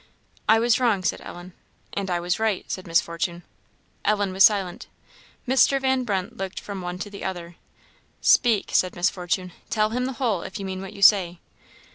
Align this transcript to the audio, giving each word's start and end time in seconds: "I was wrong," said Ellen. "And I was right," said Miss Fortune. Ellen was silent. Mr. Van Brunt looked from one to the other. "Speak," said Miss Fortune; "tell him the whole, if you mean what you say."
"I 0.49 0.57
was 0.57 0.79
wrong," 0.79 1.03
said 1.03 1.21
Ellen. 1.21 1.53
"And 1.93 2.09
I 2.09 2.19
was 2.19 2.39
right," 2.39 2.65
said 2.71 2.87
Miss 2.87 2.99
Fortune. 2.99 3.43
Ellen 4.03 4.33
was 4.33 4.43
silent. 4.43 4.87
Mr. 5.47 5.79
Van 5.79 6.05
Brunt 6.05 6.35
looked 6.37 6.59
from 6.59 6.81
one 6.81 6.97
to 6.97 7.11
the 7.11 7.23
other. 7.23 7.55
"Speak," 8.19 8.71
said 8.73 8.95
Miss 8.95 9.11
Fortune; 9.11 9.51
"tell 9.69 9.91
him 9.91 10.05
the 10.05 10.13
whole, 10.13 10.41
if 10.41 10.57
you 10.57 10.65
mean 10.65 10.81
what 10.81 10.93
you 10.93 11.03
say." 11.03 11.37